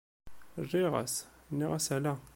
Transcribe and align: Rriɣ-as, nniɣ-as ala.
Rriɣ-as, 0.63 1.15
nniɣ-as 1.51 1.87
ala. 1.95 2.13